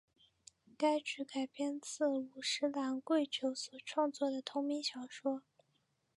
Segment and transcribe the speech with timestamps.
[0.79, 5.43] 该剧改编自五十岚贵久所创作的同名小说。